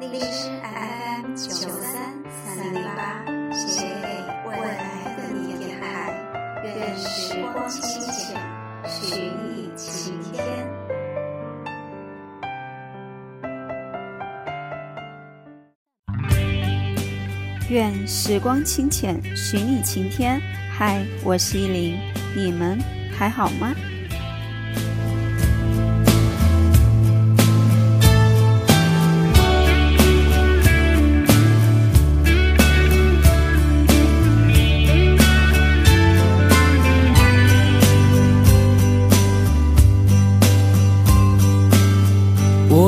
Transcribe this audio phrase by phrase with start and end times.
[0.00, 4.06] 荔枝 FM 九三三零八，写给
[4.48, 6.14] 未来的你电台，
[6.62, 8.40] 愿时光清浅，
[8.86, 10.38] 许你晴天。
[17.68, 20.40] 愿时光清浅，许你晴天。
[20.70, 21.98] 嗨，我是依林，
[22.36, 22.78] 你们
[23.12, 23.74] 还好吗？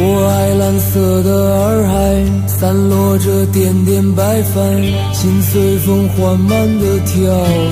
[0.00, 4.80] 我爱蓝色的洱海，散落着点点白帆，
[5.12, 7.18] 心随风缓慢的跳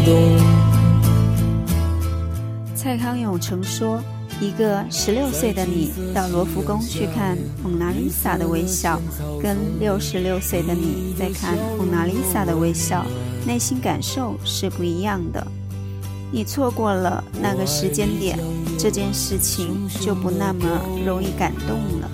[0.05, 0.37] 动。
[2.75, 4.03] 蔡康永曾说
[4.43, 9.01] ：“一个十六岁的你到罗浮宫去看蒙娜丽莎的微笑，
[9.41, 13.07] 跟六十六岁的你在看蒙娜丽莎的微笑，
[13.47, 15.47] 内心感受是不一样的。
[16.31, 18.39] 你错过了那个时间点，
[18.79, 20.67] 这件事情就不那么
[21.05, 22.11] 容易感动了。”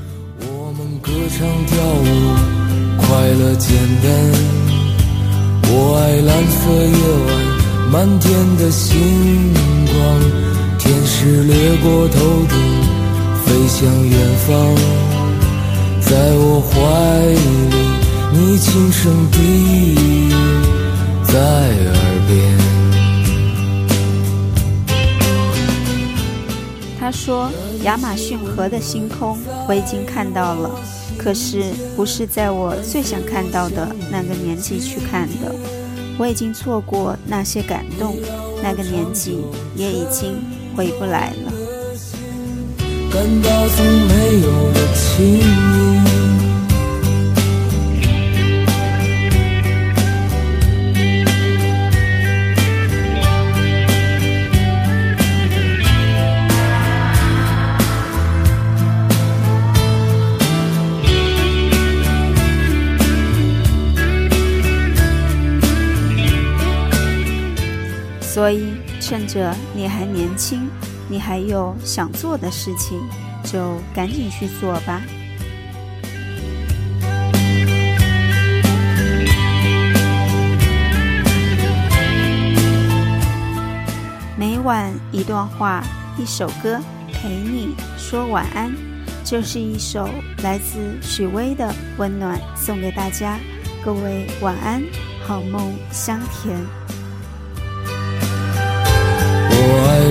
[0.47, 2.05] 我们歌唱跳舞，
[2.99, 4.11] 快乐简单。
[5.75, 6.93] 我爱蓝色夜
[7.27, 7.31] 晚，
[7.91, 9.55] 满天的星
[9.87, 9.93] 光，
[10.79, 12.55] 天使掠过头顶，
[13.45, 14.15] 飞向远
[14.47, 14.51] 方。
[16.01, 16.71] 在我怀
[17.33, 17.39] 里，
[18.33, 19.01] 你轻声
[19.31, 19.39] 低
[19.95, 19.97] 语
[21.25, 21.95] 在耳
[27.13, 27.51] 说
[27.85, 30.71] ：“亚马逊河的星空我已经看到了，
[31.19, 31.63] 可是
[31.95, 35.55] 不是在我最想看到的那个年纪去看的。
[36.19, 38.17] 我已经错过那些感动，
[38.63, 39.39] 那个年纪
[39.77, 40.37] 也已经
[40.75, 41.53] 回不来了。”
[43.13, 44.81] 感到从没有的
[68.33, 70.67] 所以，趁着你还年轻，
[71.07, 72.99] 你还有想做的事情，
[73.45, 75.03] 就赶紧去做吧。
[84.35, 85.85] 每晚一段话，
[86.17, 86.81] 一首歌，
[87.13, 88.75] 陪你说晚安。
[89.23, 90.09] 这是一首
[90.43, 91.67] 来自许巍的
[91.99, 93.39] 《温暖》，送给大家。
[93.85, 94.83] 各位晚安，
[95.23, 96.82] 好梦香甜。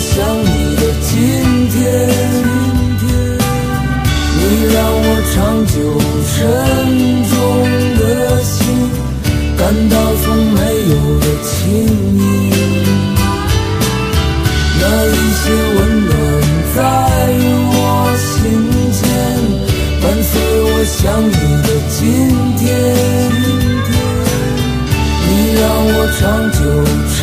[0.00, 1.10] 想你的今
[1.70, 1.76] 天。
[4.40, 4.42] 你
[4.72, 5.36] 让我长
[5.66, 5.74] 久
[6.30, 6.36] 沉
[7.28, 7.32] 重
[7.98, 8.00] 的
[8.44, 8.56] 心，
[9.56, 10.56] 感到从没
[10.88, 11.50] 有的轻
[12.16, 12.22] 盈。
[14.80, 16.10] 那一些温暖
[16.74, 16.78] 在
[17.70, 17.76] 我
[18.16, 18.26] 心
[18.92, 19.00] 间，
[20.00, 20.96] 伴随我想
[21.26, 21.30] 你
[21.62, 21.98] 的今
[22.56, 22.62] 天。
[25.28, 25.30] 你
[25.60, 26.22] 让我长
[26.52, 26.58] 久
[27.14, 27.18] 沉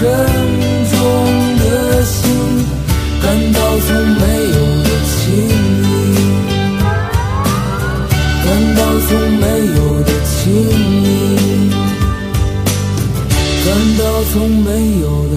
[13.68, 15.36] 难道从没有的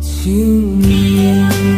[0.00, 1.75] 情谊？